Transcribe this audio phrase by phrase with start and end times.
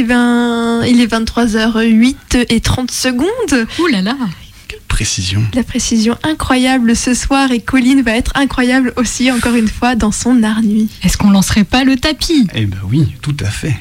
[0.00, 3.66] Eh ben, il est 23h08 et 30 secondes.
[3.80, 4.14] Ouh là là
[4.68, 5.42] Quelle précision.
[5.54, 10.12] La précision incroyable ce soir et Colline va être incroyable aussi, encore une fois, dans
[10.12, 10.88] son art nuit.
[11.02, 12.46] Est-ce qu'on lancerait pas le tapis?
[12.54, 13.76] Eh ben oui, tout à fait.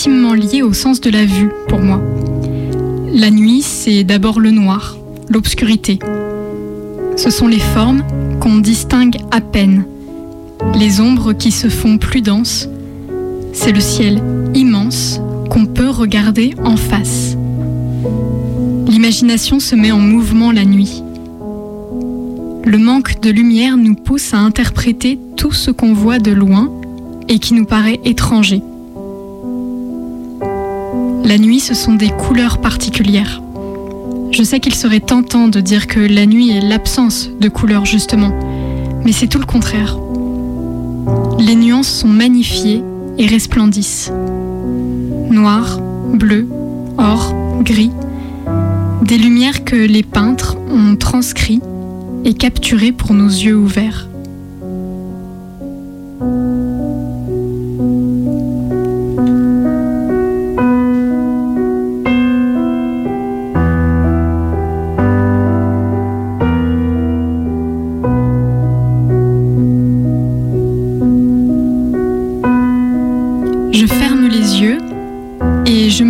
[0.00, 0.32] Intimement
[0.62, 2.00] au sens de la vue pour moi.
[3.12, 4.96] La nuit, c'est d'abord le noir,
[5.28, 5.98] l'obscurité.
[7.16, 8.02] Ce sont les formes
[8.40, 9.84] qu'on distingue à peine,
[10.74, 12.66] les ombres qui se font plus denses.
[13.52, 14.22] C'est le ciel
[14.54, 17.36] immense qu'on peut regarder en face.
[18.86, 21.02] L'imagination se met en mouvement la nuit.
[22.64, 26.72] Le manque de lumière nous pousse à interpréter tout ce qu'on voit de loin
[27.28, 28.62] et qui nous paraît étranger.
[31.24, 33.42] La nuit, ce sont des couleurs particulières.
[34.32, 38.32] Je sais qu'il serait tentant de dire que la nuit est l'absence de couleurs justement,
[39.04, 39.98] mais c'est tout le contraire.
[41.38, 42.82] Les nuances sont magnifiées
[43.18, 44.12] et resplendissent.
[45.30, 45.80] Noir,
[46.12, 46.48] bleu,
[46.98, 47.92] or, gris,
[49.02, 51.60] des lumières que les peintres ont transcrits
[52.24, 54.09] et capturées pour nos yeux ouverts.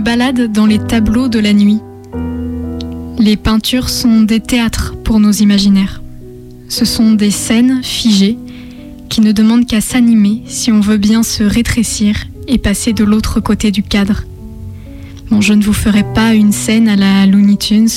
[0.00, 1.80] Balade dans les tableaux de la nuit.
[3.18, 6.02] Les peintures sont des théâtres pour nos imaginaires.
[6.68, 8.38] Ce sont des scènes figées
[9.08, 12.16] qui ne demandent qu'à s'animer si on veut bien se rétrécir
[12.48, 14.24] et passer de l'autre côté du cadre.
[15.30, 17.88] Bon, je ne vous ferai pas une scène à la Looney Tunes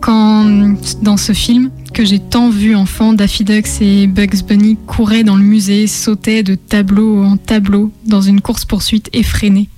[0.00, 5.24] quand, dans ce film, que j'ai tant vu enfant, Daffy Duck et Bugs Bunny couraient
[5.24, 9.68] dans le musée, sautaient de tableau en tableau dans une course-poursuite effrénée.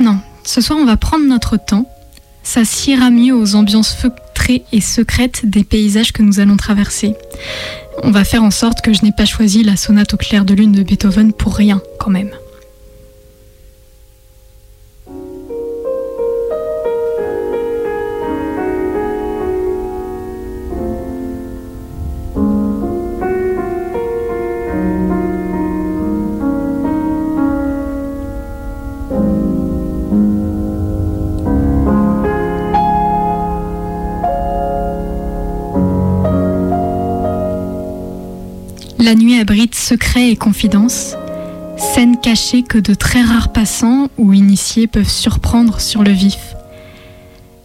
[0.00, 0.18] Non,
[0.48, 1.86] ce soir on va prendre notre temps.
[2.42, 7.14] Ça s'ira mieux aux ambiances feutrées et secrètes des paysages que nous allons traverser.
[8.02, 10.54] On va faire en sorte que je n'ai pas choisi la sonate au clair de
[10.54, 12.30] lune de Beethoven pour rien, quand même.
[39.08, 41.14] La nuit abrite secrets et confidences,
[41.78, 46.54] scènes cachées que de très rares passants ou initiés peuvent surprendre sur le vif.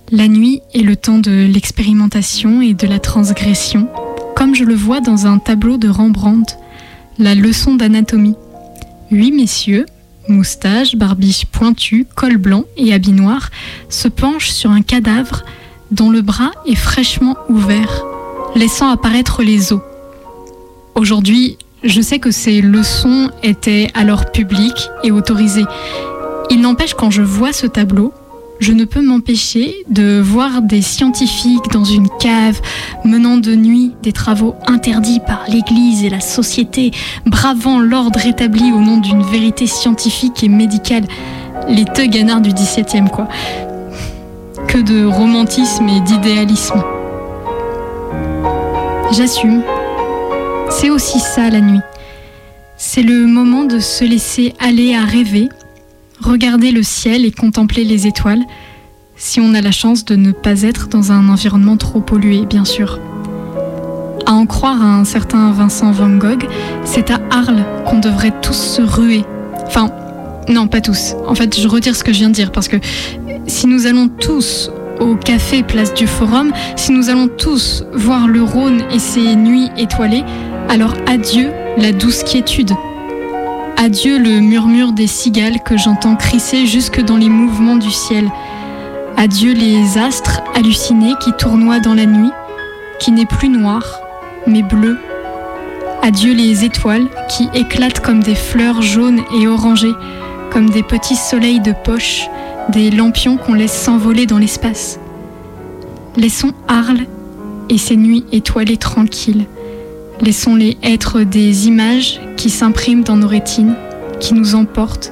[0.09, 3.89] La nuit est le temps de l'expérimentation et de la transgression,
[4.37, 6.55] comme je le vois dans un tableau de Rembrandt,
[7.19, 8.37] la leçon d'anatomie.
[9.11, 9.85] Huit messieurs,
[10.29, 13.49] moustaches, barbiche pointue, col blanc et habit noir,
[13.89, 15.43] se penchent sur un cadavre
[15.91, 18.05] dont le bras est fraîchement ouvert,
[18.55, 19.81] laissant apparaître les os.
[20.95, 25.65] Aujourd'hui, je sais que ces leçons étaient alors publiques et autorisées.
[26.51, 28.13] Il n'empêche, quand je vois ce tableau,
[28.59, 32.61] je ne peux m'empêcher de voir des scientifiques dans une cave,
[33.03, 36.91] menant de nuit des travaux interdits par l'Église et la société,
[37.25, 41.05] bravant l'ordre établi au nom d'une vérité scientifique et médicale.
[41.67, 43.27] Les teuganards du XVIIe, quoi.
[44.67, 46.83] Que de romantisme et d'idéalisme.
[49.11, 49.63] J'assume.
[50.75, 51.79] C'est aussi ça la nuit.
[52.77, 55.47] C'est le moment de se laisser aller à rêver,
[56.19, 58.43] regarder le ciel et contempler les étoiles,
[59.15, 62.65] si on a la chance de ne pas être dans un environnement trop pollué, bien
[62.65, 62.99] sûr.
[64.25, 66.47] À en croire à un certain Vincent Van Gogh,
[66.83, 69.23] c'est à Arles qu'on devrait tous se ruer.
[69.67, 69.89] Enfin,
[70.49, 71.13] non, pas tous.
[71.27, 72.77] En fait, je retire ce que je viens de dire, parce que
[73.47, 78.41] si nous allons tous au café Place du Forum, si nous allons tous voir le
[78.41, 80.23] Rhône et ses nuits étoilées,
[80.69, 82.71] alors adieu la douce quiétude.
[83.77, 88.29] Adieu le murmure des cigales que j'entends crisser jusque dans les mouvements du ciel.
[89.17, 92.31] Adieu les astres hallucinés qui tournoient dans la nuit,
[92.99, 94.01] qui n'est plus noir,
[94.47, 94.97] mais bleu.
[96.01, 99.93] Adieu les étoiles qui éclatent comme des fleurs jaunes et orangées,
[100.51, 102.29] comme des petits soleils de poche
[102.69, 104.99] des lampions qu'on laisse s'envoler dans l'espace.
[106.15, 107.05] Laissons Arles
[107.69, 109.45] et ses nuits étoilées tranquilles.
[110.23, 113.75] Laissons-les être des images qui s'impriment dans nos rétines,
[114.21, 115.11] qui nous emportent,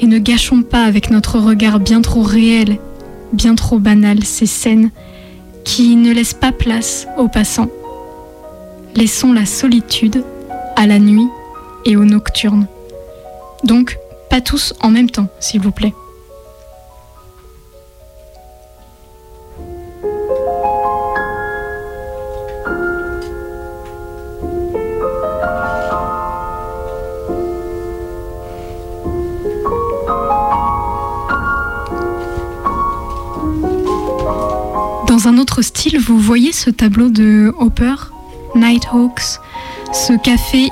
[0.00, 2.78] et ne gâchons pas avec notre regard bien trop réel,
[3.34, 4.92] bien trop banal ces scènes
[5.62, 7.68] qui ne laissent pas place aux passants.
[8.96, 10.24] Laissons la solitude
[10.74, 11.28] à la nuit
[11.84, 12.66] et aux nocturnes.
[13.62, 13.98] Donc,
[14.30, 15.92] pas tous en même temps, s'il vous plaît.
[35.20, 37.94] Dans un autre style, vous voyez ce tableau de Hopper,
[38.54, 39.38] Nighthawks,
[39.92, 40.70] ce café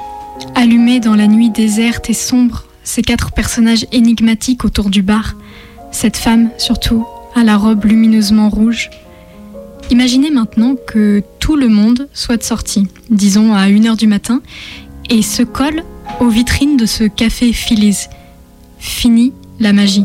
[0.54, 5.34] allumé dans la nuit déserte et sombre, ces quatre personnages énigmatiques autour du bar,
[5.92, 7.04] cette femme surtout,
[7.34, 8.88] à la robe lumineusement rouge.
[9.90, 14.40] Imaginez maintenant que tout le monde soit sorti, disons à 1h du matin,
[15.10, 15.82] et se colle
[16.20, 18.06] aux vitrines de ce café Phillies.
[18.78, 20.04] Fini la magie,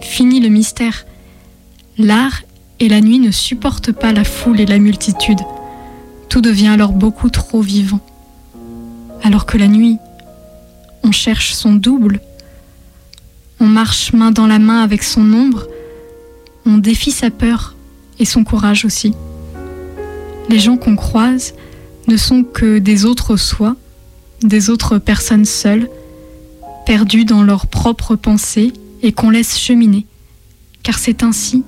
[0.00, 1.06] fini le mystère.
[1.96, 2.42] L'art
[2.84, 5.40] et la nuit ne supportent pas la foule et la multitude.
[6.28, 8.00] Tout devient alors beaucoup trop vivant.
[9.22, 9.96] Alors que la nuit,
[11.02, 12.20] on cherche son double,
[13.58, 15.66] on marche main dans la main avec son ombre,
[16.66, 17.74] on défie sa peur
[18.18, 19.14] et son courage aussi.
[20.50, 21.54] Les gens qu'on croise
[22.06, 23.76] ne sont que des autres soi,
[24.42, 25.88] des autres personnes seules,
[26.84, 30.04] perdues dans leurs propres pensées et qu'on laisse cheminer,
[30.82, 31.64] car c'est ainsi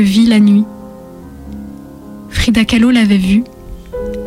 [0.00, 0.64] vit la nuit.
[2.30, 3.44] Frida Kahlo l'avait vu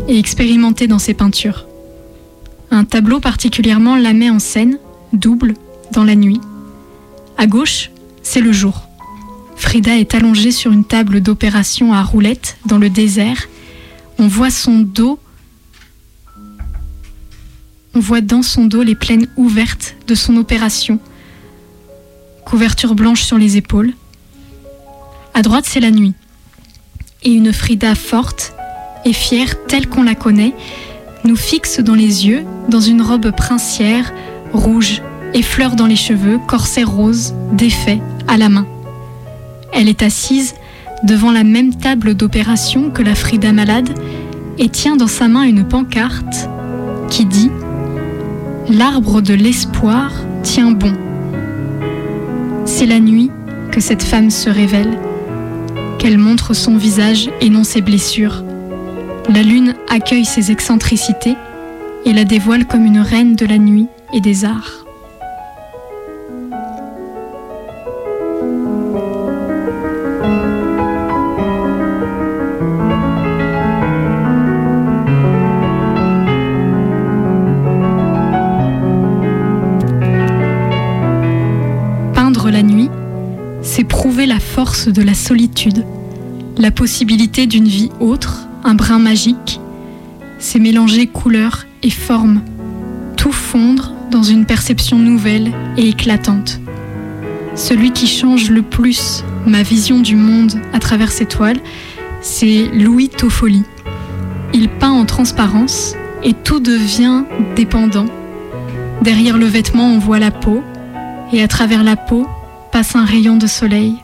[0.07, 1.67] et expérimenté dans ses peintures.
[2.71, 4.79] Un tableau particulièrement la met en scène,
[5.13, 5.53] double,
[5.91, 6.41] dans la nuit.
[7.37, 7.91] À gauche,
[8.23, 8.87] c'est le jour.
[9.55, 13.47] Frida est allongée sur une table d'opération à roulettes dans le désert.
[14.19, 15.19] On voit son dos.
[17.93, 20.99] On voit dans son dos les plaines ouvertes de son opération.
[22.45, 23.93] Couverture blanche sur les épaules.
[25.37, 26.15] À droite, c'est la nuit.
[27.21, 28.55] Et une Frida forte
[29.05, 30.55] et fière telle qu'on la connaît
[31.25, 34.15] nous fixe dans les yeux, dans une robe princière,
[34.51, 35.03] rouge,
[35.35, 38.65] et fleurs dans les cheveux, corset rose, défait, à la main.
[39.73, 40.55] Elle est assise
[41.03, 43.89] devant la même table d'opération que la Frida malade
[44.57, 46.49] et tient dans sa main une pancarte
[47.11, 47.51] qui dit
[48.69, 50.95] L'arbre de l'espoir tient bon.
[52.65, 53.29] C'est la nuit
[53.71, 54.97] que cette femme se révèle
[55.97, 58.43] qu'elle montre son visage et non ses blessures.
[59.29, 61.35] La lune accueille ses excentricités
[62.05, 64.85] et la dévoile comme une reine de la nuit et des arts.
[82.13, 82.89] Peindre la nuit,
[83.61, 85.13] c'est prouver la force de la
[86.57, 89.59] la possibilité d'une vie autre, un brin magique,
[90.39, 92.41] c'est mélanger couleurs et formes,
[93.17, 96.61] tout fondre dans une perception nouvelle et éclatante.
[97.55, 101.59] Celui qui change le plus ma vision du monde à travers ces toiles,
[102.21, 103.63] c'est Louis Toffoli.
[104.53, 105.93] Il peint en transparence
[106.23, 107.23] et tout devient
[107.55, 108.05] dépendant.
[109.01, 110.63] Derrière le vêtement, on voit la peau,
[111.33, 112.25] et à travers la peau
[112.71, 113.95] passe un rayon de soleil.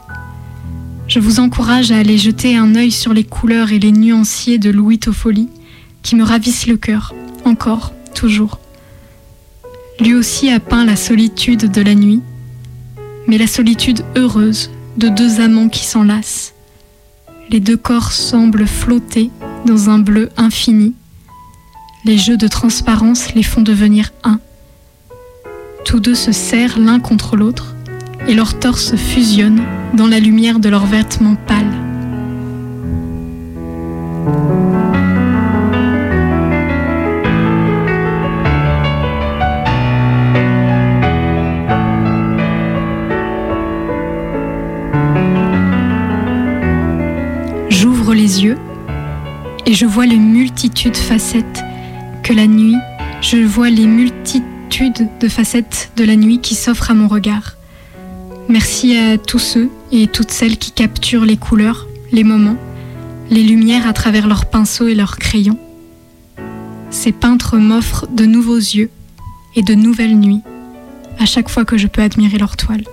[1.08, 4.70] Je vous encourage à aller jeter un œil sur les couleurs et les nuanciers de
[4.70, 5.50] Louis Toffoli,
[6.02, 7.14] qui me ravissent le cœur,
[7.46, 8.60] encore, toujours.
[10.00, 12.22] Lui aussi a peint la solitude de la nuit,
[13.28, 16.54] mais la solitude heureuse de deux amants qui s'enlacent.
[17.50, 19.30] Les deux corps semblent flotter
[19.66, 20.94] dans un bleu infini.
[22.06, 24.40] Les jeux de transparence les font devenir un.
[25.86, 27.73] Tous deux se serrent l'un contre l'autre
[28.28, 29.64] et leurs torses fusionnent
[29.94, 31.66] dans la lumière de leurs vêtements pâles.
[47.70, 48.58] J'ouvre les yeux
[49.66, 51.64] et je vois les multitudes facettes
[52.24, 52.78] que la nuit,
[53.22, 57.56] je vois les multitudes de facettes de la nuit qui s'offrent à mon regard.
[58.50, 62.58] Merci à tous ceux et toutes celles qui capturent les couleurs, les moments,
[63.30, 65.58] les lumières à travers leurs pinceaux et leurs crayons.
[66.90, 68.90] Ces peintres m'offrent de nouveaux yeux
[69.56, 70.42] et de nouvelles nuits
[71.20, 72.84] à chaque fois que je peux admirer leurs toiles.